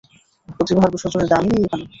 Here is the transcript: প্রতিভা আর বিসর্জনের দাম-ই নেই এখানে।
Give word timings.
প্রতিভা 0.49 0.81
আর 0.83 0.91
বিসর্জনের 0.93 1.29
দাম-ই 1.31 1.49
নেই 1.51 1.63
এখানে। 1.65 1.85